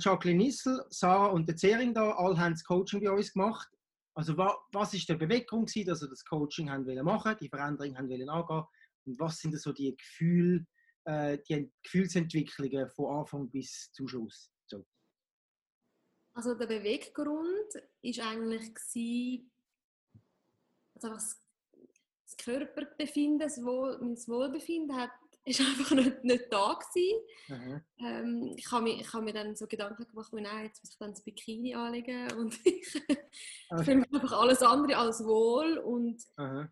[0.00, 3.68] Jacqueline Nissel, Sarah und der Zering da, alle haben das Coaching bei uns gemacht.
[4.14, 7.48] Also wa, was ist der Beweggrund gewesen, dass sie das Coaching haben wollen machen, die
[7.48, 8.64] Veränderung haben wollen angehen
[9.06, 10.66] und was sind so die Gefühle,
[11.04, 14.50] äh, die Gefühlsentwicklungen von Anfang bis zum Schluss?
[14.66, 14.84] So.
[16.34, 19.50] Also der Beweggrund ist eigentlich gewesen,
[20.94, 21.40] also das,
[22.38, 25.10] Körperbefinden, das, Wohlbefinden hat
[25.44, 27.80] ist einfach nicht, nicht da gewesen.
[27.98, 31.10] Ähm, ich habe mir, hab mir dann so Gedanken gemacht, nein, jetzt muss ich dann
[31.10, 32.94] das Bikini anlegen und ich
[33.70, 33.84] okay.
[33.84, 36.70] fühle mich einfach alles andere als wohl und Aha.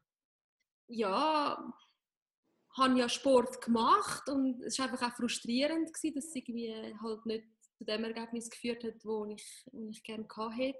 [0.89, 1.75] ja,
[2.77, 7.27] habe ja Sport gemacht und es war einfach auch frustrierend gewesen, dass es irgendwie halt
[7.27, 7.47] nicht
[7.77, 10.79] zu dem Ergebnis geführt hat, wo ich, wo ich gerne gehabt hätte.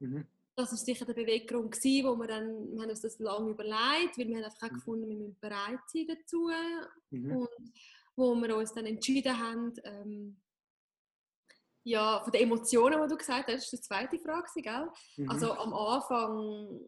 [0.00, 0.26] Mhm
[0.56, 4.16] das war sicher der Beweggrund, gewesen, wo wir dann, wir haben uns das lange überlegt,
[4.16, 4.74] weil wir haben einfach auch mhm.
[4.74, 6.50] gefunden, wir müssen bereit sein dazu.
[7.10, 7.36] Mhm.
[7.36, 7.72] Und
[8.16, 10.40] wo wir uns dann entschieden haben, ähm,
[11.84, 14.88] ja, von den Emotionen, die du gesagt hast, das ist die zweite Frage, gell?
[15.18, 15.30] Mhm.
[15.30, 16.80] Also am Anfang,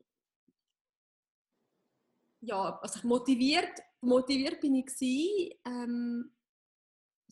[2.41, 6.35] ja, also motiviert, motiviert bin ich gewesen, ähm,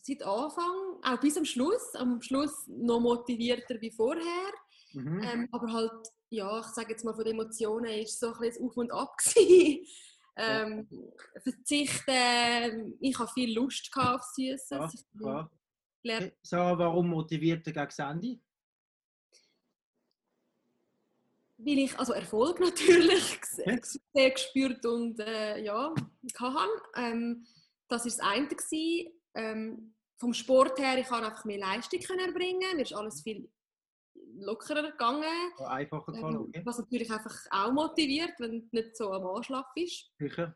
[0.03, 4.53] seit Anfang, auch bis am Schluss, am Schluss noch motivierter wie vorher,
[4.93, 5.23] mhm.
[5.23, 8.65] ähm, aber halt ja, ich sage jetzt mal von den Emotionen, ist so ein bisschen
[8.65, 9.15] Auf und Ab
[10.35, 10.87] ähm,
[11.41, 15.05] verzichten, ich habe viel Lust auf Süßes.
[15.19, 15.49] Ja,
[16.03, 16.77] klar.
[16.77, 18.39] Warum motiviert er gegen Ende?
[21.59, 23.39] Weil ich also Erfolg natürlich
[24.13, 25.93] sehr gespürt und äh, ja,
[26.39, 26.69] hatte.
[26.95, 27.47] Ähm,
[27.87, 29.11] das war das eine.
[29.33, 32.75] Ähm, vom Sport her, ich konnte einfach mehr Leistung erbringen.
[32.75, 33.49] Mir ist alles viel
[34.39, 35.51] lockerer gegangen.
[35.59, 36.61] Ja, einfacher ähm, okay.
[36.65, 40.11] Was natürlich einfach auch motiviert, wenn du nicht so am Anschlag bist.
[40.17, 40.55] Sicher.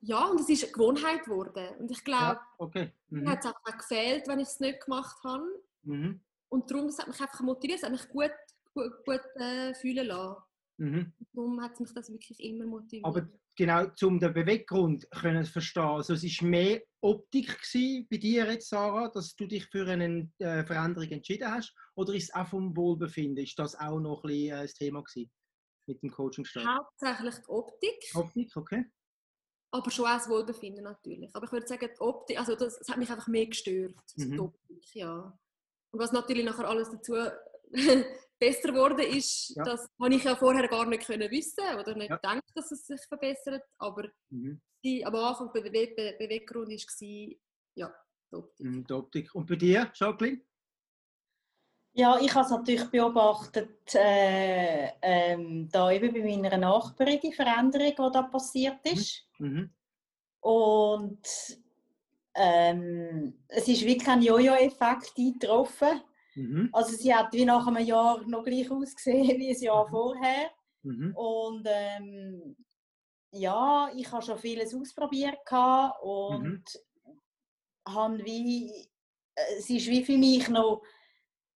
[0.00, 1.76] Ja, und es ist eine Gewohnheit geworden.
[1.78, 2.92] Und ich glaube, ja, okay.
[3.08, 3.22] mhm.
[3.22, 5.44] mir hat es auch gefehlt, wenn ich es nicht gemacht habe.
[5.82, 6.20] Mhm.
[6.48, 8.32] Und darum, das hat mich einfach motiviert, es hat mich gut,
[8.74, 10.42] gut, gut äh, fühlen lassen.
[10.78, 11.12] Mhm.
[11.32, 13.04] Darum hat mich das wirklich immer motiviert.
[13.04, 17.58] Aber genau, um den Beweggrund können verstehen, also es war mehr Optik
[18.10, 21.74] bei dir jetzt, Sarah, dass du dich für eine äh, Veränderung entschieden hast?
[21.94, 23.44] Oder ist es auch vom Wohlbefinden?
[23.44, 25.30] Ist das auch noch ein bisschen äh, das Thema gewesen
[25.86, 26.64] mit dem coaching -Start?
[26.64, 28.10] Hauptsächlich die Optik.
[28.14, 28.84] Optik, okay.
[29.72, 31.34] Aber schon auch das Wohlbefinden natürlich.
[31.34, 34.30] Aber ich würde sagen, die Optik, also das, das hat mich einfach mehr gestört, mhm.
[34.32, 35.38] die Optik, ja.
[35.90, 37.14] Und was natürlich nachher alles dazu
[38.38, 39.62] besser geworden ist, ja.
[39.62, 42.16] das habe ich ja vorher gar nicht können wissen oder nicht ja.
[42.16, 43.62] gedacht, dass es sich verbessert.
[43.78, 44.60] Aber mhm.
[44.84, 47.28] die, am Anfang der Bewe Be Beweggrund war
[47.74, 47.94] ja,
[48.30, 48.66] die Optik.
[48.66, 49.34] Mhm, die Optik.
[49.34, 50.40] Und bei dir, Jacqueline?
[51.94, 57.90] Ja, ich habe es natürlich beobachtet, äh, ähm, da eben bei meiner Nachbarin die Veränderung,
[57.90, 58.92] die da passiert mhm.
[58.92, 59.28] ist.
[59.38, 59.70] Mhm.
[60.40, 61.28] Und
[62.34, 66.00] ähm, es ist wirklich ein Jojo-Effekt eingetroffen.
[66.34, 66.70] Mhm.
[66.72, 69.90] Also sie hat wie nach einem Jahr noch gleich ausgesehen wie ein Jahr mhm.
[69.90, 70.50] vorher.
[70.82, 71.16] Mhm.
[71.16, 72.56] Und ähm,
[73.32, 75.38] ja, ich habe schon vieles ausprobiert
[76.02, 77.88] und mhm.
[77.88, 78.70] habe wie,
[79.34, 80.82] äh, es ist wie für mich noch,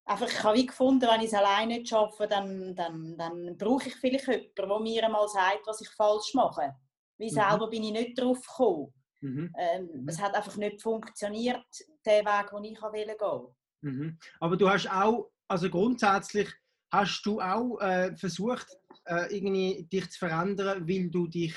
[0.05, 3.89] einfach, ich habe wie gefunden, wenn ich es alleine nicht schaffe, dann, dann, dann brauche
[3.89, 6.75] ich vielleicht jemanden, der mir einmal sagt, was ich falsch mache.
[7.17, 7.35] Wie mhm.
[7.35, 8.93] selber bin ich nicht drauf gekommen.
[9.21, 9.53] Mhm.
[9.57, 11.65] Ähm, es hat einfach nicht funktioniert,
[12.05, 13.55] der Weg, den ich gehen wollte.
[13.81, 14.17] Mhm.
[14.39, 16.49] Aber du hast auch, also grundsätzlich
[16.91, 18.67] hast du auch äh, versucht,
[19.05, 21.55] äh, irgendwie dich zu verändern, weil du dich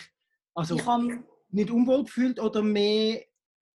[0.55, 0.77] also
[1.51, 3.25] nicht unwohl gefühlt oder mehr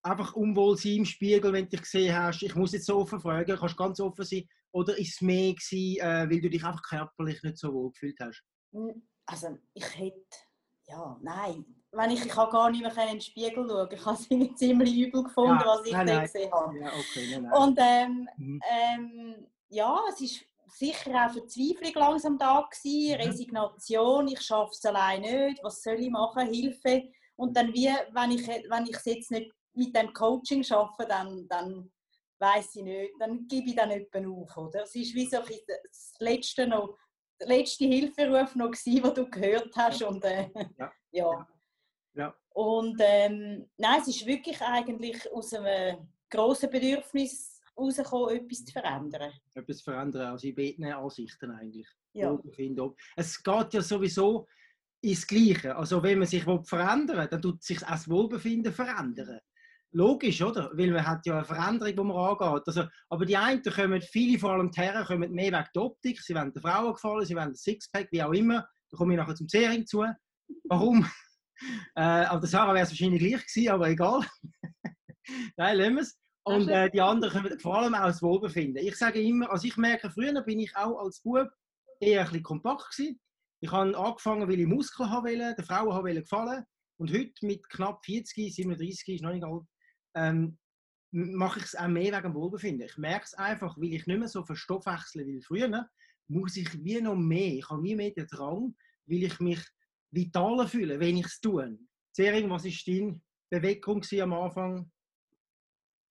[0.03, 3.19] einfach unwohl sein im Spiegel, wenn du dich gesehen hast, ich muss jetzt so offen
[3.19, 6.83] fragen, kannst ganz offen sein, oder ist es mehr gewesen, äh, weil du dich einfach
[6.83, 8.43] körperlich nicht so wohl gefühlt hast?
[9.25, 10.37] Also ich hätte,
[10.87, 13.89] ja, nein, wenn ich, ich kann gar nicht mehr in den Spiegel schauen.
[13.91, 16.79] Ich habe es ziemlich übel gefunden, ja, was ich nein, da gesehen habe.
[16.79, 18.61] Ja, okay, nein, Und ähm, mhm.
[18.69, 23.27] ähm, ja, es ist sicher auch Verzweiflung langsam da gewesen, mhm.
[23.27, 27.03] Resignation, ich schaffe es allein nicht, was soll ich machen, Hilfe.
[27.37, 31.47] Und dann wie, wenn ich, wenn ich es jetzt nicht mit dem Coaching schaffe, dann,
[31.47, 31.91] dann
[32.39, 34.57] weiß ich nicht, dann gebe ich dann jemanden auf.
[34.57, 34.83] Oder?
[34.83, 36.97] Es ist wie so das letzte noch,
[37.39, 40.03] der letzte Hilferuf noch gewesen, den du gehört hast.
[40.03, 40.91] Und, äh, ja.
[41.11, 41.47] ja.
[42.15, 42.33] Ja.
[42.49, 49.33] Und ähm, nein, es ist wirklich eigentlich aus einem grossen Bedürfnis herausgekommen, etwas zu verändern.
[49.53, 51.87] Etwas zu verändern, also in beiden Ansichten eigentlich.
[52.13, 52.39] Ja.
[53.17, 54.47] Es geht ja sowieso
[55.01, 55.75] ins Gleiche.
[55.75, 59.39] Also wenn man sich verändern will, dann tut sich das Wohlbefinden verändern.
[59.91, 60.71] Logisch, oder?
[60.73, 62.63] Weil man hat ja eine Veränderung, die man angeht.
[62.67, 66.21] Also, aber die einen kommen, viele vor allem die Herren, kommen mehr wegen der Optik.
[66.21, 68.67] Sie wollen den Frauen gefallen, sie wollen ein Sixpack, wie auch immer.
[68.89, 70.03] Da komme ich nachher zum Zering zu.
[70.65, 71.05] Warum?
[71.95, 74.21] Äh, aber der Sarah wäre es wahrscheinlich gleich gewesen, aber egal.
[75.57, 76.17] Nein, lassen wir es.
[76.43, 78.85] Und äh, die anderen kommen vor allem auch das Wohlbefinden.
[78.85, 81.49] Ich sage immer, also ich merke, früher bin ich auch als Bub
[81.99, 83.19] eher ein bisschen kompakt gewesen.
[83.61, 86.63] Ich habe angefangen, weil ich Muskeln haben wollte, der Frauen haben gefallen.
[86.97, 89.63] Und heute mit knapp 40, 37, ist noch nicht alt,
[90.15, 90.57] ähm,
[91.11, 92.87] mache ich es auch mehr wegen dem Wohlbefinden.
[92.87, 95.89] Ich merke es einfach, weil ich nicht mehr so verstoffwechsle wie früher,
[96.27, 98.75] muss ich wie noch mehr, ich habe wie mehr den Drang,
[99.07, 99.61] weil ich mich
[100.15, 101.77] vitaler fühle, wenn ich es tue.
[102.11, 104.91] Sering, was war deine Bewegung am Anfang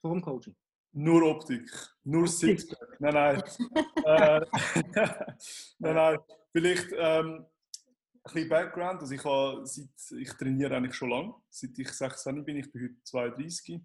[0.01, 0.55] vor dem Coaching?
[0.93, 1.69] Nur Optik,
[2.05, 3.01] nur Sixpack.
[3.01, 3.43] Nein, nein.
[4.05, 4.41] äh,
[5.79, 6.19] nein, nein.
[6.53, 7.47] Vielleicht ähm, ein
[8.23, 9.01] bisschen Background.
[9.01, 11.35] Also ich, habe, seit, ich trainiere eigentlich schon lange.
[11.51, 13.81] Seit ich 16 bin, ich bin heute 32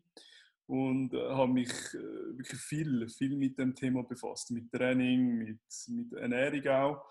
[0.67, 5.59] und äh, habe mich äh, wirklich viel, viel mit dem Thema befasst, mit Training, mit,
[5.87, 7.05] mit Ernährung auch.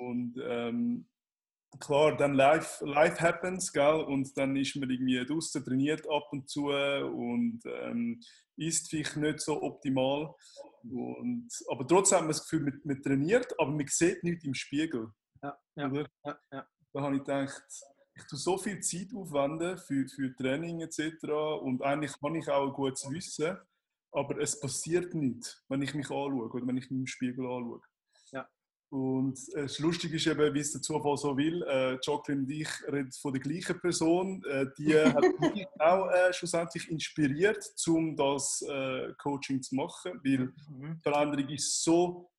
[0.00, 1.06] Und ähm,
[1.78, 4.04] klar, dann life, life happens, gell?
[4.06, 8.20] und dann ist man irgendwie draußen trainiert ab und zu und ähm,
[8.56, 10.34] ist vielleicht nicht so optimal.
[10.82, 14.54] Und, aber trotzdem hat man das Gefühl, man, man trainiert, aber man sieht nichts im
[14.54, 15.10] Spiegel.
[15.42, 15.92] Ja, ja,
[16.24, 16.66] ja, ja.
[16.92, 17.62] Da habe ich gedacht,
[18.16, 21.24] ich tue so viel Zeit aufwenden für, für Training etc.
[21.62, 23.56] Und eigentlich habe ich auch ein gutes Wissen,
[24.12, 27.80] aber es passiert nicht, wenn ich mich anschaue oder wenn ich mich im Spiegel anschaue.
[28.90, 32.50] Und äh, das Lustige ist eben, wie es der Zufall so will, äh, Jacqueline und
[32.50, 34.44] ich reden von der gleichen Person.
[34.44, 35.22] Äh, die hat
[35.54, 40.96] mich auch äh, schlussendlich inspiriert, um das äh, Coaching zu machen, weil mhm.
[40.96, 42.30] die Veränderung ist so,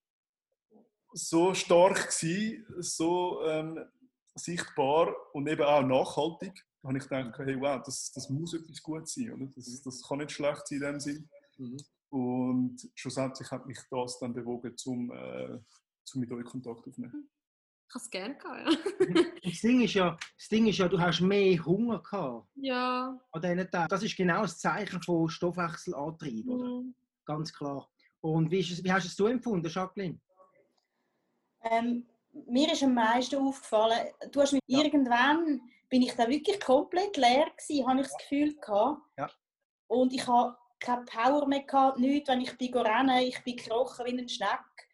[1.13, 3.79] so stark gewesen, so ähm,
[4.35, 6.65] sichtbar und eben auch nachhaltig.
[6.81, 9.31] Da habe ich gedacht, hey, wow, das, das muss etwas gut sein.
[9.31, 9.49] Oder?
[9.55, 9.81] Das, mhm.
[9.85, 11.29] das kann nicht schlecht sein in dem Sinn.
[11.57, 11.77] Mhm.
[12.09, 15.59] Und schlussendlich hat mich das dann bewogen, zum äh,
[16.15, 17.29] um mit euch Kontakt aufzunehmen.
[17.87, 19.23] Ich habe es gerne gehabt, ja.
[19.43, 20.17] das, Ding ist ja.
[20.37, 22.47] Das Ding ist ja, du hast mehr Hunger gehabt.
[22.55, 23.19] Ja.
[23.31, 23.89] An diesen Tagen.
[23.89, 26.51] Das ist genau das Zeichen von Stoffwechselantrieb, mhm.
[26.51, 26.83] oder?
[27.25, 27.89] Ganz klar.
[28.21, 30.19] Und wie, ist es, wie hast du es so empfunden, Jacqueline?
[31.63, 32.05] Ähm,
[32.47, 34.81] mir ist am meisten aufgefallen, du hast mit ja.
[34.83, 39.01] irgendwann bin ich da wirklich komplett leer gewesen, habe ich das Gefühl gehabt.
[39.17, 39.29] Ja.
[39.87, 44.05] Und ich habe keine Power mehr gehabt, nichts, wenn ich bin rennen, ich bin gekrochen
[44.05, 44.89] wie ein Schneck.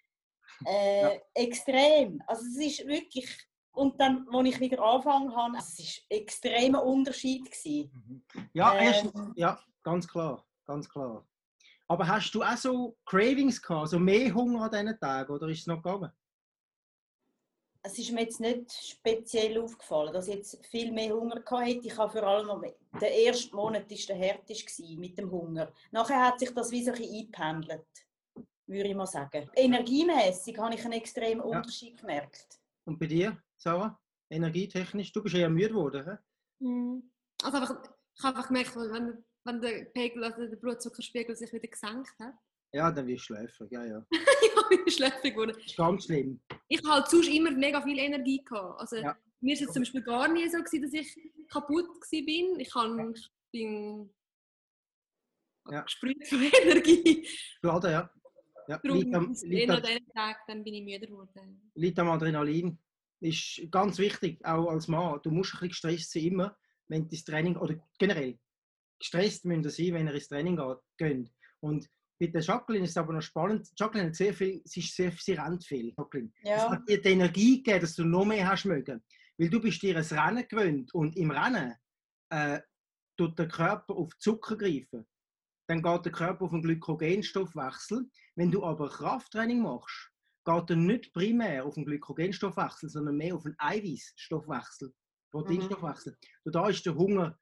[0.65, 1.21] Äh, ja.
[1.33, 2.21] Extrem.
[2.27, 3.27] Also es ist wirklich...
[3.71, 7.45] Und dann, als ich wieder angefangen habe, es war ein extremer Unterschied.
[7.45, 8.23] Gewesen.
[8.33, 8.49] Mhm.
[8.53, 10.43] Ja, ähm, ja, ganz klar.
[10.65, 11.25] Ganz klar.
[11.87, 15.61] Aber hast du auch so Cravings gehabt, also mehr Hunger an diesen Tagen, oder ist
[15.61, 16.11] es noch gegangen?
[17.81, 21.79] Es ist mir jetzt nicht speziell aufgefallen, dass ich jetzt viel mehr Hunger hatte.
[21.83, 25.71] Ich habe vor allem der erste Monat war der härteste mit dem Hunger.
[25.91, 27.87] Nachher hat sich das wie so ein bisschen eingependelt
[28.67, 29.49] würde ich mal sagen.
[29.55, 32.01] Energiemäßig habe ich einen extremen Unterschied ja.
[32.01, 32.59] gemerkt.
[32.85, 33.99] Und bei dir, Sarah?
[34.29, 35.11] Energietechnisch?
[35.11, 36.17] Du bist eher müde geworden,
[36.59, 37.11] hm.
[37.43, 37.83] Also einfach,
[38.17, 42.33] ich habe einfach gemerkt, wenn, wenn der Pegel, also der Blutzuckerspiegel sich wieder gesenkt hat.
[42.73, 44.05] Ja, dann wirst du schläfrig, ja, ja.
[44.11, 45.53] ja, ich bin schläfrig geworden.
[45.55, 46.41] Das ist ganz schlimm.
[46.67, 48.81] Ich habe halt sonst immer mega viel Energie gehabt.
[48.81, 49.15] Also, ja.
[49.39, 52.59] Mir war es zum Beispiel gar nie so, gewesen, dass ich kaputt war.
[52.59, 53.09] Ich, kann, ja.
[53.11, 54.13] ich bin
[55.69, 55.81] ja.
[55.81, 57.27] gesprüht von Energie.
[57.61, 58.09] Schade, ja.
[58.67, 61.71] Ja, liegt am, liegt an diesem Tag dann bin ich müde geworden.
[61.75, 62.77] Liegt am Adrenalin.
[63.19, 65.19] Ist ganz wichtig, auch als Mann.
[65.23, 68.37] Du musst ein bisschen gestresst sein, immer, wenn du ins Training, oder generell,
[68.99, 70.59] gestresst müssen ihr sein, wenn ihr ins Training
[70.97, 71.31] geht.
[71.61, 73.69] Und bei der Jacqueline ist es aber noch spannend.
[73.77, 75.93] Jacqueline hat sehr viel, sie, ist sehr, sie rennt viel.
[75.97, 76.31] Jacqueline.
[76.43, 76.55] Ja.
[76.57, 79.03] Das hat dir die Energie gegeben, dass du noch mehr hast mögen.
[79.37, 81.75] Weil du bist dir ein Rennen gewöhnt und im Rennen
[82.29, 82.59] äh,
[83.17, 85.05] tut der Körper auf Zucker greifen
[85.67, 88.09] dann geht der Körper auf den Glykogenstoffwechsel.
[88.35, 90.11] Wenn du aber Krafttraining machst,
[90.45, 94.93] geht er nicht primär auf den Glykogenstoffwechsel, sondern mehr auf den Eiweißstoffwechsel,
[95.31, 96.17] Proteinstoffwechsel.
[96.45, 96.51] Mhm.
[96.51, 97.37] Da ist der Hunger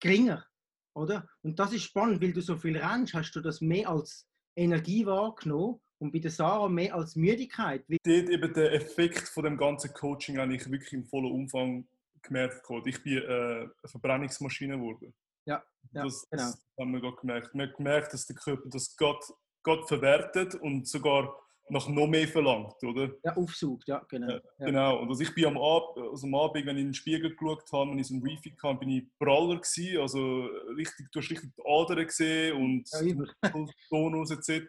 [0.00, 0.46] geringer,
[0.94, 1.28] oder?
[1.42, 5.04] Und das ist spannend, weil du so viel rennst, hast du das mehr als Energie
[5.04, 7.84] wahrgenommen und bei der Sarah mehr als Müdigkeit.
[7.88, 11.86] Dort eben der Effekt von dem ganzen Coaching eigentlich wirklich im vollen Umfang
[12.22, 12.62] gemerkt.
[12.86, 15.14] Ich bin äh, eine Verbrennungsmaschine geworden.
[15.46, 16.42] Ja, ja das, genau.
[16.42, 17.54] das haben wir gerade gemerkt.
[17.54, 19.24] Man hat gemerkt, dass der Körper das Gott,
[19.62, 21.36] Gott verwertet und sogar
[21.68, 23.10] noch noch mehr verlangt, oder?
[23.24, 24.30] Ja, aufsucht, ja, genau.
[24.30, 25.00] Ja, genau.
[25.00, 27.64] Und also ich bin am, Ab also am Abend, wenn ich in den Spiegel geschaut
[27.72, 30.46] habe, wenn ich so ein Briefing hatte, bin ich praller gewesen, also
[30.76, 33.50] richtig, du hast richtig die Adern gesehen und ja,
[33.88, 34.66] Tonus etc.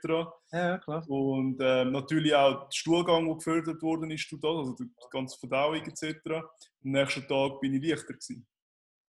[0.52, 1.04] Ja, klar.
[1.10, 6.16] Und ähm, natürlich auch der Stuhlgang, der gefördert worden ist also die ganze Verdauung etc.
[6.26, 6.44] Am
[6.82, 8.48] nächsten Tag bin ich leichter gewesen.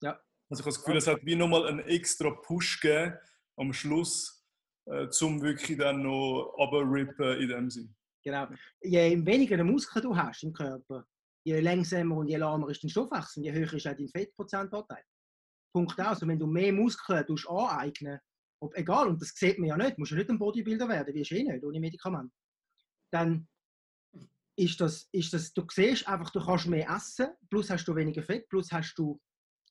[0.03, 0.19] Ja,
[0.55, 3.15] also ich habe das Gefühl, es hat wie nochmal einen extra Push gegeben
[3.57, 4.45] am Schluss,
[4.87, 7.95] äh, um wirklich dann noch runterrippen in dem Sinn.
[8.23, 8.47] Genau.
[8.81, 11.05] Je weniger Muskeln du hast im Körper,
[11.45, 15.03] je langsamer und je lahmer ist dein Stoffwechsel, je höher ist auch dein Fettprozentanteil.
[15.73, 16.23] Punkt aus.
[16.23, 18.21] Und wenn du mehr Muskeln aneignen
[18.61, 21.21] ob, egal, und das sieht man ja nicht, musst du nicht ein Bodybuilder werden, wie
[21.21, 22.33] ist eh nicht, ohne Medikament,
[23.13, 23.47] dann
[24.57, 28.23] ist das, ist das, du siehst einfach, du kannst mehr essen, plus hast du weniger
[28.23, 29.21] Fett, plus hast du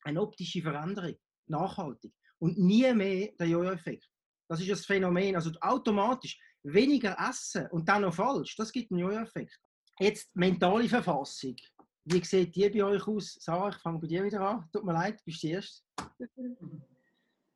[0.04, 2.12] eine optische Veränderung, nachhaltig.
[2.38, 4.08] Und nie mehr der Jojo-Effekt.
[4.48, 5.34] Das ist das Phänomen.
[5.34, 9.58] Also automatisch weniger essen und dann noch falsch, das gibt einen Jojo-Effekt.
[9.98, 11.56] Jetzt mentale Verfassung.
[12.04, 13.34] Wie sieht die bei euch aus?
[13.40, 14.68] Sarah, ich fange bei dir wieder an.
[14.72, 15.86] Tut mir leid, bist du erst.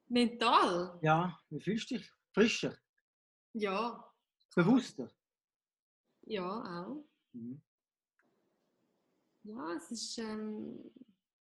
[0.09, 0.99] Mental?
[1.03, 2.11] Ja, wie fühlst du dich?
[2.33, 2.75] Frischer?
[3.53, 4.05] Ja.
[4.55, 5.11] Bewusster?
[6.23, 7.05] Ja, auch.
[7.33, 7.61] Mhm.
[9.43, 10.91] Ja, es ist, ähm,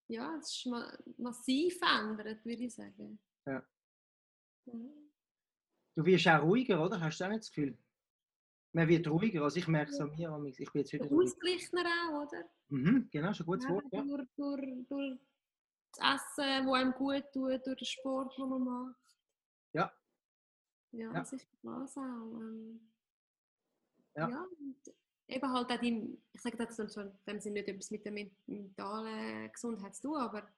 [0.08, 3.18] ja, es ist ma massiv verändert, würde ich sagen.
[3.46, 3.62] Ja.
[4.66, 4.90] Mhm.
[5.94, 7.00] Du wirst auch ruhiger, oder?
[7.00, 7.76] Hast du auch nicht das Gefühl?
[8.72, 12.26] Man wird ruhiger, also ich merke es an mir, ich bin jetzt wieder Ausgeglichener auch,
[12.26, 12.44] oder?
[12.68, 13.84] Mhm, genau, ist ein gutes ja, Wort.
[13.90, 14.02] Ja.
[14.02, 15.18] Durch, durch, durch
[15.92, 19.16] das Essen, das einem gut tut, durch den Sport, den man macht.
[19.72, 19.92] Ja.
[20.92, 21.24] Ja, ja.
[21.24, 22.40] sicher das auch.
[22.40, 22.92] Ähm,
[24.14, 24.28] ja.
[24.28, 24.46] ja
[25.28, 28.12] eben halt auch die, ich sage das so, in dem Sinne nicht etwas mit der
[28.46, 30.48] mentalen Gesundheit zu tun, aber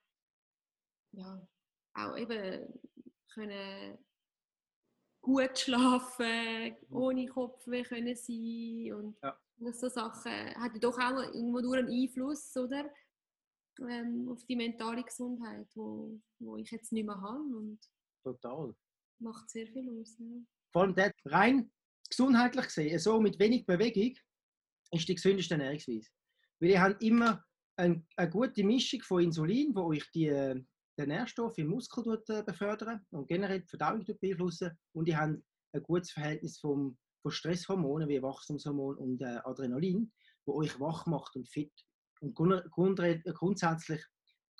[1.12, 1.46] ja,
[1.94, 2.72] auch eben
[3.34, 3.98] können
[5.20, 9.38] gut schlafen, ohne Kopfweh können sein und ja.
[9.72, 12.90] so Sachen hat ja doch auch irgendwo durch einen Einfluss, oder?
[13.80, 17.78] Ähm, auf die mentale Gesundheit, wo, wo ich jetzt nicht mehr habe und
[18.22, 18.74] Total.
[19.18, 20.16] macht sehr viel aus.
[20.18, 20.26] Ja.
[20.72, 21.70] Vor allem dort rein
[22.08, 24.16] gesundheitlich gesehen, so mit wenig Bewegung,
[24.90, 26.08] ist die gesündeste Ernährungsweise.
[26.60, 27.44] Weil ihr habt immer
[27.76, 30.62] eine, eine gute Mischung von Insulin, wo euch die, äh,
[30.98, 34.70] den Nährstoff im Muskel äh, befördern und generell die Verdauung beeinflussen.
[34.92, 35.42] Und ihr habt
[35.72, 40.12] ein gutes Verhältnis vom, von Stresshormonen wie Wachstumshormon und äh, Adrenalin,
[40.44, 41.72] wo euch wach macht und fit.
[42.20, 44.04] Und grundsätzlich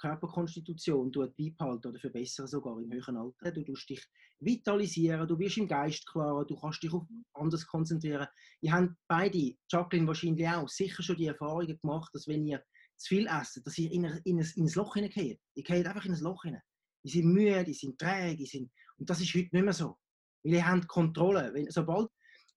[0.01, 3.53] Körperkonstitution beibehalten oder verbessern sogar im höheren Alter.
[3.53, 4.05] Du tust dich
[4.41, 7.05] vitalisieren, du wirst im Geist klarer, du kannst dich auf
[7.35, 8.27] anders konzentrieren.
[8.63, 12.65] Ihr habt beide, Jacqueline wahrscheinlich auch, sicher schon die Erfahrungen gemacht, dass wenn ihr
[12.97, 15.41] zu viel esst, dass ihr in, ein, in, ein, in ein Loch hineingeht.
[15.55, 16.63] Ihr geht einfach in ein Loch hinein.
[17.05, 18.71] Die sind müde, die sind träge, sind...
[18.99, 19.97] und das ist heute nicht mehr so.
[20.43, 21.53] Weil ihr habt Kontrolle.
[21.55, 22.09] Wenn, sobald,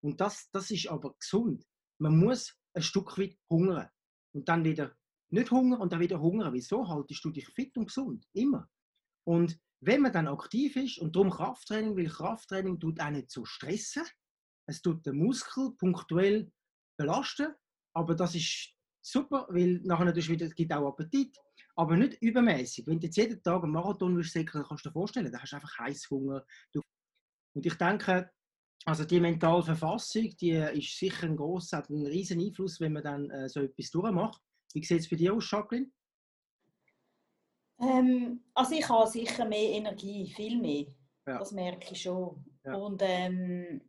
[0.02, 1.66] und das, das ist aber gesund.
[1.98, 3.90] Man muss ein Stück weit hungern
[4.34, 4.96] und dann wieder
[5.34, 6.54] nicht Hunger und dann wieder Hunger.
[6.54, 8.26] Wieso haltest du dich fit und gesund?
[8.34, 8.70] Immer.
[9.28, 13.44] Und wenn man dann aktiv ist und darum Krafttraining, weil Krafttraining tut auch nicht so
[13.44, 14.04] stressen.
[14.70, 16.52] Es tut den Muskel punktuell
[16.98, 17.54] belasten,
[17.94, 21.38] aber das ist super, weil nachher natürlich wieder, gibt auch Appetit,
[21.76, 22.88] aber nicht übermäßig.
[22.88, 25.56] Wenn du jetzt jeden Tag einen Marathon willst, kannst du dir vorstellen, dann hast du
[25.58, 26.46] einfach Heißhunger.
[27.56, 28.32] Und ich denke,
[28.86, 33.04] also die mentale Verfassung, die ist sicher ein grosser, hat einen riesen Einfluss, wenn man
[33.04, 34.42] dann äh, so etwas durchmacht.
[34.74, 35.92] Wie sieht es bei dir aus, Jacqueline?
[37.80, 40.86] Ähm, also ich habe sicher mehr Energie, viel mehr.
[41.26, 41.40] Ja.
[41.40, 42.44] Das merke ich schon.
[42.64, 42.76] Ja.
[42.76, 43.82] Und ähm,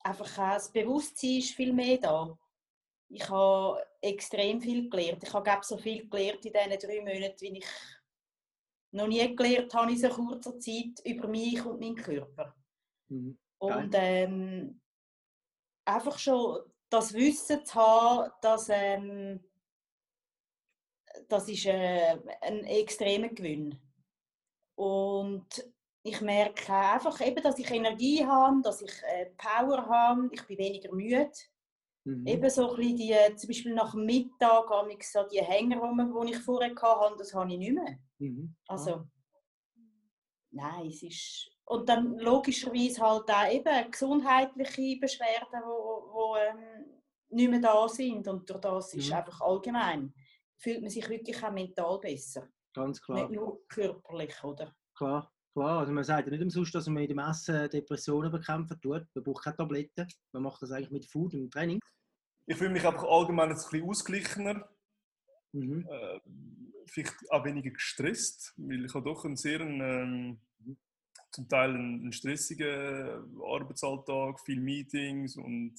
[0.00, 2.38] einfach das Bewusstsein ist viel mehr da.
[3.10, 5.22] Ich habe extrem viel gelernt.
[5.22, 7.66] Ich habe so viel gelernt in diesen drei Monaten, wie ich
[8.90, 12.54] noch nie gelernt habe in so kurzer Zeit über mich und meinen Körper.
[13.08, 13.38] Mhm.
[13.58, 14.80] Und ähm,
[15.84, 19.42] einfach schon das Wissen zu haben, dass ähm,
[21.28, 23.78] das ist äh, ein extremer Gewinn.
[24.74, 25.46] Und
[26.02, 30.58] ich merke einfach eben, dass ich Energie habe, dass ich äh, Power habe, ich bin
[30.58, 31.30] weniger müde.
[32.04, 32.26] Mhm.
[32.26, 35.42] Eben so ein bisschen die, äh, zum Beispiel nach dem Mittag habe ich so die
[35.42, 35.80] Hänger,
[36.24, 37.98] die ich vorher hatte, das habe ich nicht mehr.
[38.18, 38.54] Mhm.
[38.66, 39.08] Also, ah.
[40.50, 41.50] nein, es ist...
[41.64, 47.86] Und dann logischerweise halt auch eben gesundheitliche Beschwerden, die wo, wo ähm, nicht mehr da
[47.86, 48.26] sind.
[48.26, 49.16] Und durch das ist mhm.
[49.16, 50.14] einfach allgemein
[50.58, 52.48] fühlt man sich wirklich auch mental besser.
[52.74, 53.28] Ganz klar.
[53.28, 54.74] Nicht nur körperlich, oder?
[54.96, 55.80] Klar, klar.
[55.80, 59.06] Also man sagt ja nicht umsonst, dass man mit dem Essen Depressionen bekämpfen tut.
[59.14, 60.06] Man braucht keine Tabletten.
[60.32, 61.80] Man macht das eigentlich mit Food im Training.
[62.46, 64.68] Ich fühle mich einfach allgemein ein bisschen ausgeglichener.
[65.52, 65.86] Mhm.
[65.88, 66.20] Äh,
[66.86, 70.40] vielleicht auch weniger gestresst, weil ich habe doch einen sehr, ähm,
[71.30, 75.74] zum Teil einen, stressigen Arbeitsalltag, viele Meetings und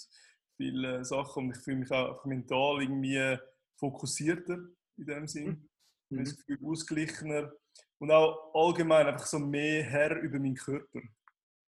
[0.58, 3.38] viele Sachen und ich fühle mich auch mental irgendwie
[3.80, 4.60] fokussierter
[4.98, 5.70] in dem Sinn.
[6.10, 6.24] Mhm.
[6.24, 7.52] Das Gefühl ausgeglichener
[8.00, 11.02] und auch allgemein einfach so mehr Herr über meinen Körper.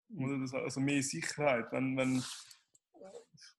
[0.09, 0.47] Mhm.
[0.53, 1.71] Also mehr Sicherheit.
[1.71, 2.23] Wenn, wenn,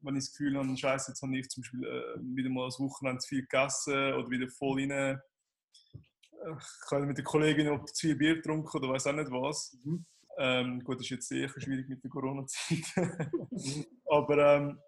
[0.00, 2.80] wenn ich das Gefühl habe, Scheiße, jetzt habe ich zum Beispiel äh, wieder mal das
[2.80, 4.90] Wochenende zu viel gegessen oder wieder voll rein.
[4.90, 5.18] Äh,
[6.58, 9.78] ich habe mit der Kollegin noch zu viel Bier getrunken oder weiß auch nicht was.
[9.84, 10.04] Mhm.
[10.38, 12.82] Ähm, gut, das ist jetzt sehr schwierig mit der Corona-Zeit.
[13.52, 13.84] Mhm.
[14.06, 14.80] Aber ähm,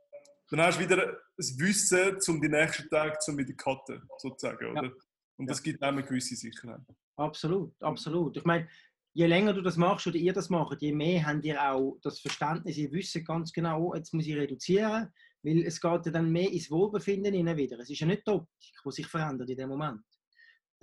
[0.51, 4.85] dann hast du wieder das Wissen, um die nächsten Tage zu wieder cutten, sozusagen, oder?
[4.85, 4.93] Ja.
[5.37, 5.73] Und das ja.
[5.73, 6.81] gibt auch eine gewisse Sicherheit.
[7.17, 8.37] Absolut, absolut.
[8.37, 8.69] Ich meine,
[9.15, 12.21] je länger du das machst oder ihr das macht, je mehr habt ihr auch das
[12.21, 16.51] Verständnis, ihr wisst ganz genau, jetzt muss ich reduzieren, weil es geht ja dann mehr
[16.51, 17.79] ins Wohlbefinden wieder.
[17.79, 20.03] Es ist ja nicht die Optik, die sich verändert in dem Moment.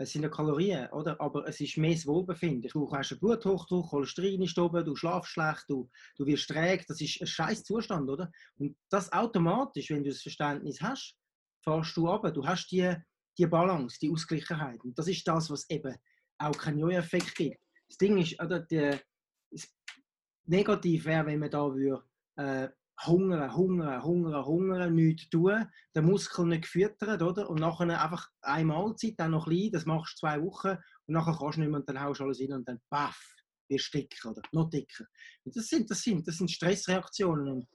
[0.02, 1.20] Es sind ja Kalorien, oder?
[1.22, 2.70] Aber es ist mehr das Wohlbefinden.
[2.72, 6.84] Du hast einen Bluthochdruck, Cholesterin ist oben, du schlafst schlecht, du, du wirst träge.
[6.88, 8.32] Das ist ein scheiß Zustand, oder?
[8.56, 11.16] Und das automatisch, wenn du das Verständnis hast,
[11.64, 12.34] fährst du ab.
[12.34, 12.96] Du hast die,
[13.38, 14.84] die Balance, die Ausgleichheit.
[14.84, 15.96] Und das ist das, was eben
[16.40, 17.60] auch keinen Jojo-Effekt gibt.
[17.88, 18.98] Das Ding ist, oder, die,
[19.52, 19.72] das
[20.46, 22.04] Negativ wäre, wenn man da würde,
[22.38, 22.70] äh,
[23.06, 25.66] hungern, hungern, hungern, hungern, nichts tun,
[25.96, 27.50] den Muskel nicht gefüttert, oder?
[27.50, 30.78] Und nachher einfach eine Mahlzeit, dann noch klein, das machst du zwei Wochen
[31.08, 33.20] und nachher kannst du nicht mehr und dann haust du alles rein und dann baff,
[33.70, 34.42] wirst du dicker, oder?
[34.52, 35.06] Noch dicker.
[35.44, 37.68] Und das sind, das sind, das sind Stressreaktionen und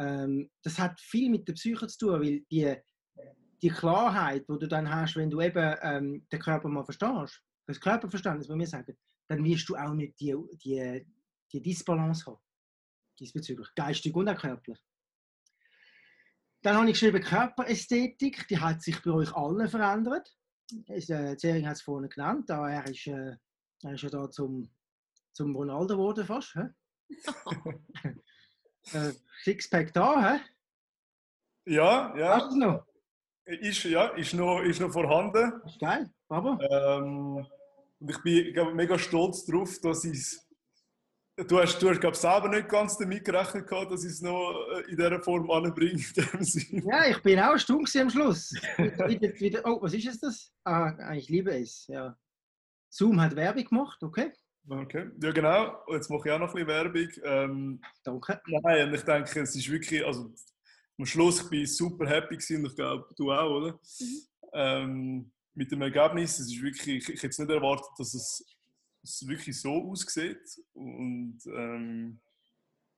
[0.00, 2.74] ähm, das hat viel mit der Psyche zu tun, weil die,
[3.62, 7.80] die Klarheit, die du dann hast, wenn du eben ähm, den Körper mal verstehst, das
[7.80, 8.96] Körperverständnis, was wir sagen,
[9.28, 11.06] dann wirst du auch nicht die, die,
[11.52, 12.43] die Disbalance haben
[13.18, 14.80] diesbezüglich, geistig und auch körperlich.
[16.62, 20.34] Dann habe ich geschrieben Körperästhetik, die hat sich bei euch allen verändert.
[20.86, 23.36] Äh, Zering hat es vorhin genannt, da er ist, äh,
[23.82, 24.70] er ist ja da zum,
[25.32, 26.56] zum Ronaldo geworden fast.
[28.92, 30.40] äh, Sixpack da, hä?
[31.66, 32.36] Ja, ja.
[32.36, 32.86] Hast du noch?
[33.44, 35.60] Ist, ja, ist noch, ist noch vorhanden.
[35.66, 36.58] ist geil, aber.
[36.70, 37.46] Ähm,
[38.00, 40.43] und ich bin ich mega stolz darauf, dass ich es
[41.36, 44.82] Du hast, du hast glaube selber nicht ganz damit gerechnet, dass ich es noch äh,
[44.90, 46.00] in dieser Form anbringe.
[46.16, 48.52] ja, ich bin auch stumm am Schluss.
[48.78, 50.52] wieder, wieder, oh, was ist es das?
[50.62, 51.88] Ah, ich liebe es.
[51.88, 52.16] Ja.
[52.88, 54.32] Zoom hat Werbung gemacht, okay?
[54.68, 55.82] Okay, ja genau.
[55.88, 57.08] Jetzt mache ich auch noch ein bisschen Werbung.
[57.24, 58.40] Ähm, Danke.
[58.46, 60.32] Nein, und ich denke, es ist wirklich, also
[60.96, 63.72] am Schluss ich bin super happy gewesen und ich glaube, du auch, oder?
[63.72, 64.26] Mhm.
[64.52, 68.44] Ähm, mit dem Ergebnis, es ist wirklich, ich, ich hätte nicht erwartet, dass es
[69.04, 70.60] es wirklich so aussieht.
[70.72, 72.20] Und ähm,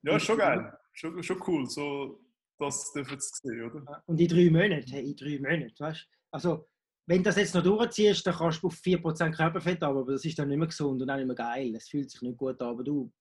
[0.03, 0.73] ja, schon geil.
[0.93, 2.27] Schon, schon cool, so
[2.59, 4.03] das dürfen sie sehen, oder?
[4.07, 6.69] Und in drei Monaten, hey, in drei Monaten, weißt Also,
[7.07, 10.25] wenn du das jetzt noch durchziehst, dann kannst du auf 4% Körperfett haben, aber das
[10.25, 11.75] ist dann nicht mehr gesund und auch nicht mehr geil.
[11.75, 13.13] Es fühlt sich nicht gut an, aber du,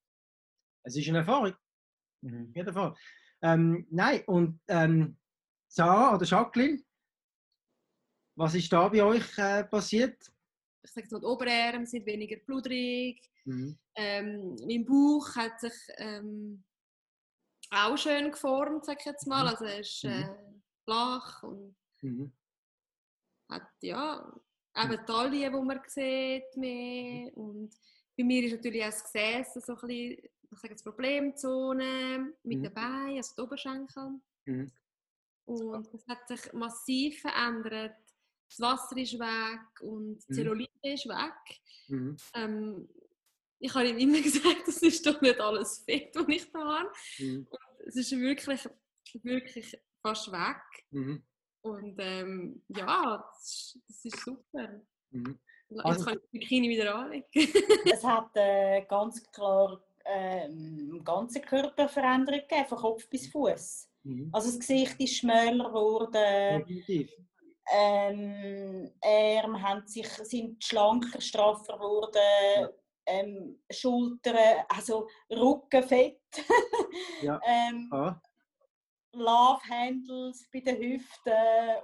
[0.83, 1.53] es ist eine Erfahrung.
[2.21, 2.51] Mhm.
[2.55, 2.95] Jeden Fall.
[3.41, 5.17] Ähm, nein, und ähm,
[5.67, 6.81] Sarah oder Jacqueline,
[8.37, 10.31] was ist da bei euch äh, passiert?
[10.85, 13.21] Ich sage so, die Oberarme sind weniger blutrig.
[13.45, 13.77] Mhm.
[13.95, 16.63] Ähm, mein Bauch hat sich ähm,
[17.71, 19.43] auch schön geformt, sage ich jetzt mal.
[19.43, 19.49] Mhm.
[19.49, 20.63] Also er ist äh, mhm.
[20.83, 22.31] flach und mhm.
[23.49, 24.31] hat ja
[24.77, 27.35] eben Taille, die man sieht mehr.
[27.35, 27.75] Und
[28.17, 32.59] bei mir ist natürlich auch das Gesäß so ein bisschen, ich sage jetzt Problemzone mit
[32.59, 32.63] mhm.
[32.63, 34.19] den Beinen, also die Oberschenkel.
[34.45, 34.71] Mhm.
[35.47, 37.95] Und das hat sich massiv verändert
[38.49, 40.33] das Wasser ist weg und die.
[40.33, 40.91] Zellulite mhm.
[40.91, 41.59] ist weg.
[41.87, 42.17] Mhm.
[42.33, 42.89] Ähm,
[43.59, 46.89] ich habe ihm immer gesagt, das ist doch nicht alles Fett, was ich da habe.
[47.19, 47.47] Mhm.
[47.87, 48.67] es ist wirklich,
[49.23, 50.61] wirklich fast weg.
[50.91, 51.23] Mhm.
[51.61, 54.81] Und ähm, ja, das ist, das ist super.
[55.09, 55.39] Mhm.
[55.69, 57.25] Jetzt also, kann ich die Bikini wieder anlegen.
[57.91, 63.89] es hat äh, ganz klar ähm, ganze Körperveränderung gegeben, von Kopf bis Fuß.
[64.03, 64.29] Mhm.
[64.31, 66.59] Also das Gesicht ist schmäler geworden.
[66.59, 67.09] Definitiv.
[67.71, 72.69] Ähm, Arme haben sich, sind schlanker, straffer geworden.
[73.07, 76.19] Ähm, Schultern, also Rückenfett.
[77.21, 77.39] ja.
[77.45, 78.19] ähm, ah.
[79.13, 81.33] Love Handles bei den Hüften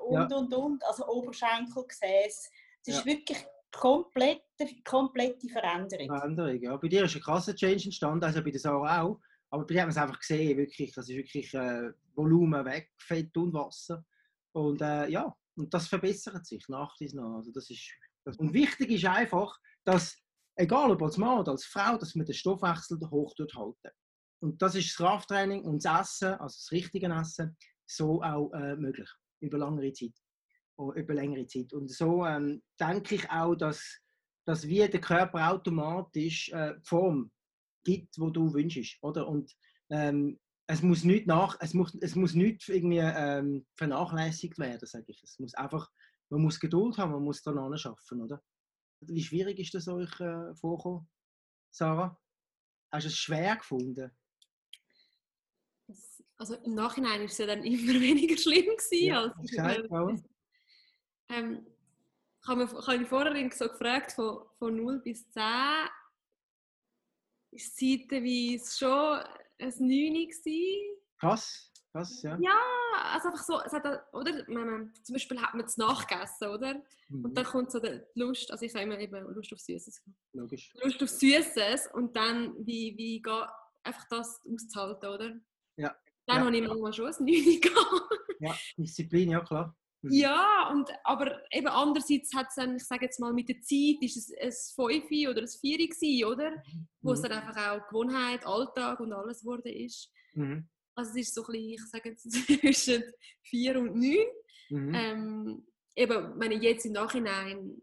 [0.08, 0.38] und ja.
[0.38, 0.84] und und.
[0.86, 2.52] Also Oberschenkel, Gesäß.
[2.82, 3.06] Es ist ja.
[3.06, 6.08] wirklich komplette, komplette Veränderung.
[6.08, 6.76] Veränderung, ja.
[6.76, 9.20] Bei dir ist ein krasser Change entstanden, also bei der Sarah auch.
[9.50, 12.92] Aber bei dir haben wir es einfach gesehen, wirklich, das ist wirklich äh, Volumen weg,
[12.98, 14.04] Fett und Wasser.
[14.54, 17.36] Und äh, ja, und das verbessert sich nach dies nach.
[17.36, 17.92] Also das ist,
[18.38, 20.18] und wichtig ist einfach, dass,
[20.56, 23.96] egal ob als Mann oder als Frau, dass man den Stoffwechsel hoch halten.
[24.42, 28.76] Und das ist das Krafttraining und das Essen, also das richtige Essen, so auch äh,
[28.76, 29.10] möglich.
[29.40, 30.14] Über längere Zeit.
[30.78, 31.74] Oder über längere Zeit.
[31.74, 34.00] Und so ähm, denke ich auch, dass,
[34.46, 37.32] dass wie der Körper automatisch äh, die Form
[37.84, 38.98] gibt, wo du wünschst.
[39.04, 39.28] Oder?
[39.28, 39.52] Und
[39.90, 40.40] ähm,
[40.72, 45.22] es muss nicht nach, es muss, es muss nicht irgendwie ähm, vernachlässigt werden, sage ich.
[45.22, 45.92] Es muss einfach,
[46.30, 48.42] man muss Geduld haben, man muss daran schaffen, oder?
[49.02, 51.10] Wie schwierig ist das euch äh, vorgekommen,
[51.72, 52.18] Sarah?
[52.90, 54.12] Hast du es schwer gefunden?
[56.38, 61.36] Also im Nachhinein war es ja dann immer weniger schlimm gewesen, ja, als gesagt, ich,
[61.36, 61.68] ähm,
[62.42, 65.44] ich habe mich vorhin so gefragt, von, von 0 bis 10
[67.52, 70.30] ist zeitweise schon ein 9
[71.20, 71.72] Krass.
[71.94, 72.38] Das, ja.
[72.40, 72.58] ja,
[73.12, 74.32] also einfach so, es hat, oder?
[74.48, 76.76] Man, zum Beispiel hat man es nachgegessen, oder?
[77.10, 77.26] Mhm.
[77.26, 80.02] Und dann kommt so die Lust, also ich sage immer eben Lust auf Süßes.
[80.32, 80.72] Logisch.
[80.82, 83.48] Lust auf Süßes und dann, wie, wie geht
[83.84, 85.36] einfach das auszuhalten, oder?
[85.76, 85.94] Ja.
[86.28, 86.46] Dann ja.
[86.46, 88.12] habe ich manchmal schon ein 9 gehabt.
[88.40, 89.76] Ja, Disziplin, ja klar.
[90.04, 90.12] Mhm.
[90.12, 94.02] Ja, und, aber eben andererseits hat es dann, ich sage jetzt mal, mit der Zeit
[94.02, 96.52] ist es ein 5 oder ein 4 gewesen, oder?
[96.52, 96.88] Mhm.
[97.02, 100.12] Wo es dann einfach auch Gewohnheit, Alltag und alles geworden ist.
[100.34, 100.68] Mhm.
[100.96, 102.32] Also es ist so ein bisschen, ich sage jetzt
[102.86, 103.04] zwischen
[103.44, 104.18] 4 und 9.
[104.70, 104.94] Mhm.
[104.96, 107.80] Ähm, eben, ich jetzt im Nachhinein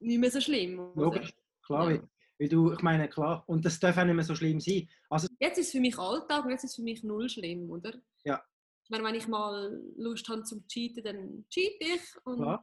[0.00, 0.78] nicht mehr so schlimm.
[0.78, 1.02] Oder?
[1.02, 1.90] Logisch, klar.
[1.92, 2.02] Ja.
[2.38, 4.88] Weil du, ich meine, klar, und das darf auch nicht mehr so schlimm sein.
[5.08, 7.70] Also, jetzt ist es für mich Alltag und jetzt ist es für mich null schlimm,
[7.70, 7.94] oder?
[8.24, 8.42] Ja.
[8.92, 12.02] Meine, wenn ich mal Lust habe zum Cheaten, dann cheat ich.
[12.24, 12.62] Und klar.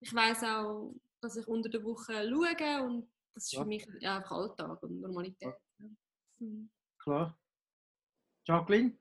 [0.00, 3.62] ich weiß auch, dass ich unter der Woche schaue und das ist ja.
[3.62, 5.54] für mich einfach Alltag und Normalität.
[5.78, 5.86] Ja.
[6.40, 6.68] Mhm.
[7.00, 7.38] Klar.
[8.44, 8.98] Jacqueline?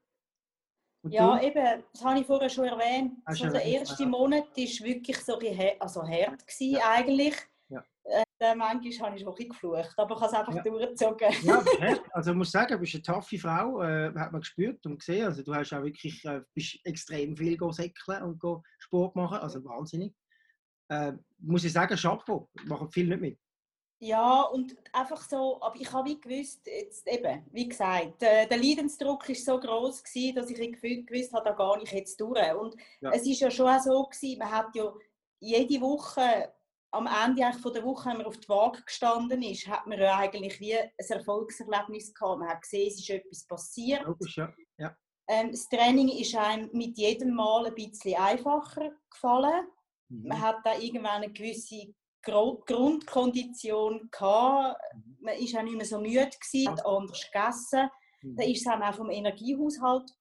[1.03, 1.47] Und ja, du?
[1.47, 3.17] eben, das habe ich vorher schon erwähnt.
[3.31, 5.39] So der erste Monat war wirklich so
[5.79, 6.91] also hart gewesen, ja.
[6.91, 7.35] eigentlich.
[8.41, 8.51] Ja.
[8.51, 10.63] Äh, manchmal habe ich schon ein geflucht, aber ich habe es einfach ja.
[10.63, 11.29] durchgezogen.
[11.43, 11.63] Ja,
[12.11, 15.25] also ich muss sagen, du bist eine taffe Frau, äh, hat man gespürt und gesehen.
[15.25, 19.63] Also du hast auch wirklich äh, bist extrem viel säckeln und go Sport machen, also
[19.63, 20.13] wahnsinnig.
[20.89, 23.39] Äh, muss ich sagen, Chapeau, machen viel nicht mit.
[24.03, 28.57] Ja, und einfach so, aber ich habe wie gewusst, jetzt eben, wie gesagt, der, der
[28.57, 32.53] Leidensdruck war so groß gewesen, dass ich gewusst habe, da gar nicht jetzt durch.
[32.55, 33.11] Und ja.
[33.11, 34.91] es ist ja schon auch so gewesen, man hat ja
[35.39, 36.51] jede Woche,
[36.91, 40.17] am Ende von der Woche, wenn man auf die Waage gestanden ist, hat man ja
[40.17, 42.39] eigentlich wie ein Erfolgserlebnis gehabt.
[42.39, 44.03] Man hat gesehen, es ist etwas passiert.
[44.03, 44.53] Logisch, ja.
[44.77, 44.95] ja.
[45.27, 49.67] Ähm, das Training ist einem mit jedem Mal ein bisschen einfacher gefallen.
[50.09, 50.27] Mhm.
[50.27, 54.77] Man hat da irgendwann eine gewisse Grundkondition gehabt.
[54.93, 55.17] Mhm.
[55.21, 57.89] Man war auch nicht mehr so müde, gewesen, hat anders gegessen.
[58.21, 58.35] Mhm.
[58.35, 60.11] Dann ist es einem auch vom Energiehaushalt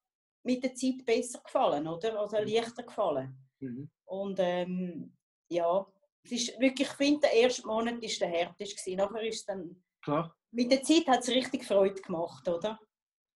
[0.45, 2.19] mit der Zeit besser gefallen, oder?
[2.19, 3.37] Also leichter gefallen.
[3.59, 3.91] Mhm.
[4.05, 5.17] Und ähm,
[5.49, 5.85] ja,
[6.23, 8.97] es ist wirklich, ich finde, der erste Monat war der härteste.
[8.97, 9.83] Nachher ist dann...
[10.03, 10.37] Klar.
[10.53, 12.79] Mit der Zeit hat es richtig Freude gemacht, oder?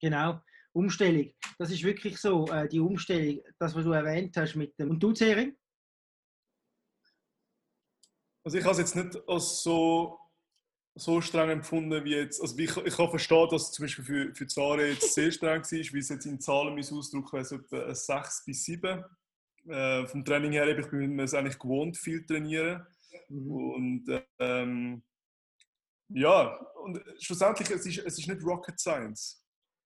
[0.01, 0.41] Genau.
[0.73, 1.33] Umstellung.
[1.59, 4.91] Das ist wirklich so, äh, die Umstellung, das, was du erwähnt hast mit dem...
[4.91, 5.57] Und du, Zering?
[8.45, 10.19] Also ich habe es jetzt nicht als so,
[10.95, 12.43] so streng empfunden wie jetzt.
[12.43, 15.63] Also ich, ich kann verstehen, dass es zum Beispiel für, für Zara jetzt sehr streng
[15.63, 19.05] war, wie es jetzt in Zahlen ausdrücken wäre es etwa ein 6 bis 7.
[19.67, 22.87] Äh, vom Training her, ich bin mir es eigentlich gewohnt, viel trainieren.
[23.29, 23.51] Mhm.
[23.51, 25.03] Und ähm,
[26.09, 29.43] ja, und schlussendlich, es ist, es ist nicht Rocket Science.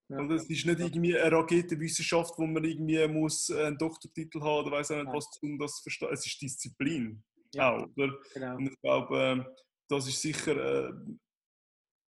[0.08, 0.18] Ja.
[0.18, 4.76] Und es ist nicht irgendwie eine Raketenwissenschaft, wo man irgendwie muss einen Doktortitel haben oder
[4.76, 6.08] weiß nicht was, um das zu verstehen.
[6.12, 7.22] Es ist Disziplin
[7.54, 7.76] ja.
[7.76, 7.86] auch.
[7.94, 8.14] Oder?
[8.34, 8.56] Genau.
[8.56, 9.46] Und ich glaube, ähm,
[9.88, 10.92] das ist sicher äh,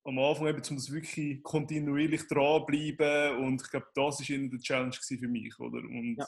[0.04, 4.96] am Anfang eben, um das wirklich kontinuierlich dranbleiben und ich glaube, das war der Challenge
[4.98, 5.78] für mich, oder?
[5.78, 6.26] Und ja.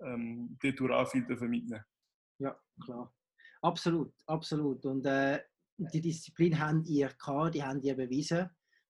[0.00, 1.84] Ähm, dort auch viel mitnehmen.
[2.38, 3.12] Ja, klar.
[3.62, 4.84] Absolut, absolut.
[4.84, 5.42] Und äh,
[5.78, 8.48] die Disziplin habt ihr gehabt, die habt ihr bewiesen.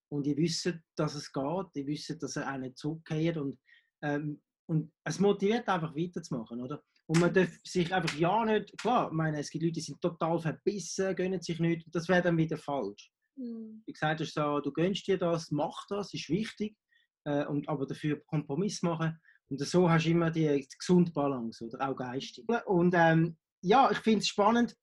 [0.09, 3.37] Und ihr wisst, dass es geht, ihr wisst, dass er auch nicht zurückkehrt.
[3.39, 3.59] Und,
[4.03, 6.83] ähm, und es motiviert einfach weiterzumachen, oder?
[7.09, 10.01] Und man darf sich einfach ja nicht, klar, ich meine, es gibt Leute, die sind
[10.01, 13.13] total verbissen, gönnen sich nicht, das wäre dann wieder falsch.
[13.37, 13.83] Mhm.
[13.87, 16.77] Wie gesagt hast, so, du gönnst dir das, mach das, ist wichtig,
[17.25, 19.19] äh, und, aber dafür Kompromiss machen.
[19.49, 22.45] Und so hast du immer die, gesunde Balance, oder auch geistig.
[22.67, 24.77] Und ähm, ja, ich finde es spannend,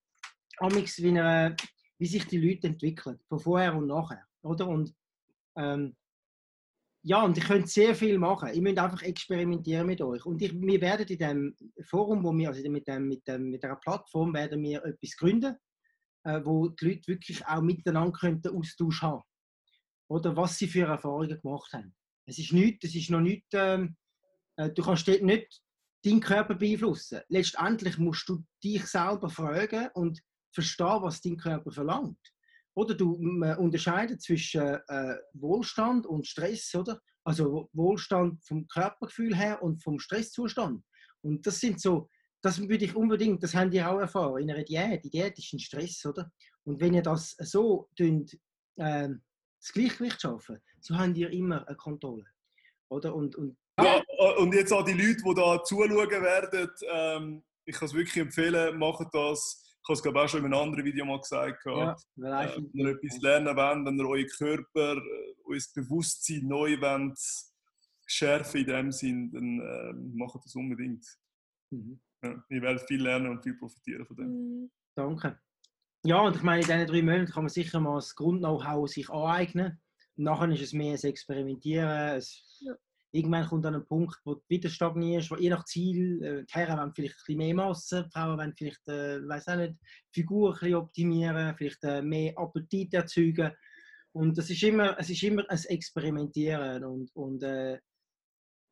[0.60, 1.56] wie, eine,
[1.98, 4.26] wie sich die Leute entwickeln, von vorher und nachher.
[4.42, 4.68] Oder?
[4.68, 4.94] Und
[5.56, 5.96] ähm,
[7.06, 8.54] ja, und ihr könnt sehr viel machen.
[8.54, 10.26] Ihr müsst einfach experimentieren mit euch.
[10.26, 13.62] Und ich, wir werden in dem Forum, wo wir, also mit, dem, mit, dem, mit
[13.62, 15.58] der Plattform, werden wir etwas gründen,
[16.24, 19.22] äh, wo die Leute wirklich auch miteinander könnten Austausch haben.
[20.08, 21.94] Oder was sie für Erfahrungen gemacht haben.
[22.26, 24.03] Es ist nichts, es ist noch nicht, ähm, äh,
[24.58, 25.62] du kannst dort nicht
[26.06, 27.22] deinen Körper beeinflussen.
[27.30, 30.22] Letztendlich musst du dich selber fragen und
[30.54, 32.20] verstehen, was dein Körper verlangt.
[32.76, 37.00] Oder du man unterscheidet zwischen äh, Wohlstand und Stress, oder?
[37.24, 40.84] Also Wohlstand vom Körpergefühl her und vom Stresszustand.
[41.22, 42.10] Und das sind so,
[42.42, 45.06] das würde ich unbedingt, das haben die auch erfahren, in einer Diät.
[45.06, 46.32] Die Diät ist ein Stress, oder?
[46.66, 48.38] Und wenn ihr das so dünnt,
[48.76, 49.10] äh,
[49.60, 52.26] das Gleichgewicht schaffen, so habt ihr immer eine Kontrolle.
[52.90, 53.16] Oder?
[53.16, 54.03] Und, und, ja,
[54.38, 58.78] und jetzt auch die Leute, die da zuschauen werden, ähm, ich kann es wirklich empfehlen,
[58.78, 61.66] machen das ich habe es glaube auch schon in einem anderen Video mal gesagt.
[61.66, 66.80] Ja, äh, wenn ihr etwas lernen wollt, wenn ihr euren Körper, äh, euer Bewusstsein neu
[66.80, 67.20] wollt,
[68.06, 71.06] schärfen in dem Sinn, dann äh, macht das unbedingt.
[71.70, 72.00] Mhm.
[72.24, 74.28] Ja, ihr werdet viel lernen und viel profitieren von dem.
[74.28, 74.72] Mhm.
[74.96, 75.38] Danke.
[76.06, 79.10] Ja, und ich meine, in diesen drei Monaten kann man sicher mal das Grund-Know-how sich
[79.10, 79.82] aneignen.
[80.16, 82.18] nachher ist es mehr das Experimentieren.
[82.18, 82.74] Es, ja.
[83.14, 86.54] Irgendwann kommt dann ein Punkt, wo du wieder stagnierst, wo je nach Ziel, äh, die
[86.54, 89.76] Herren wollen vielleicht ein mehr Masse, die Frauen wollen vielleicht, äh, weiß auch nicht,
[90.16, 93.52] die Figur ein bisschen optimieren, vielleicht äh, mehr Appetit erzeugen.
[94.14, 97.80] Und das ist immer, es ist immer ein Experimentieren und, und äh,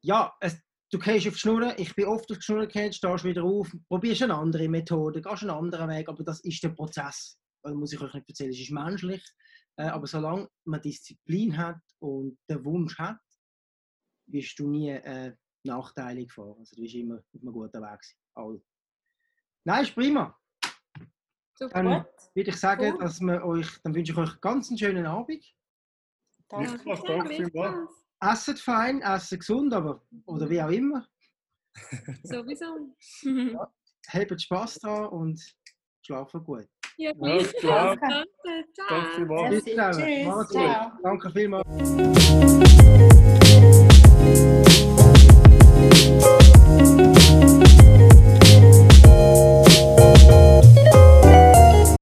[0.04, 0.60] ja, es,
[0.92, 3.72] du gehst auf die Schnur, ich bin oft auf die Schnur gefallen, stehst wieder auf,
[3.88, 7.38] probierst eine andere Methode, gehst einen anderen Weg, aber das ist der Prozess.
[7.64, 9.24] Das muss ich euch nicht erzählen, es ist menschlich,
[9.78, 13.20] äh, aber solange man Disziplin hat und den Wunsch hat,
[14.28, 16.56] wirst du nie äh, nachteilig fahren.
[16.60, 18.00] Also du bist immer auf einem guten Weg.
[18.36, 18.62] All.
[19.64, 20.38] Nein, ist prima.
[21.56, 21.84] Super.
[21.84, 23.00] Dann würde ich sagen, cool.
[23.00, 25.46] dass wir euch, dann wünsche ich euch ganz einen schönen Abend.
[26.50, 27.88] Danke, danke.
[28.20, 31.08] Esset fein, essen gesund, aber oder wie auch immer.
[32.24, 32.96] Sowieso.
[33.24, 33.72] ja,
[34.08, 35.42] habt Spaß dran und
[36.06, 36.68] schlafen gut.
[36.98, 37.96] Ja, ja klar.
[37.98, 38.28] Danke,
[38.74, 38.88] ciao.
[38.90, 39.66] Danke vielmals.
[41.02, 43.08] Danke vielmals.
[46.84, 47.21] Thank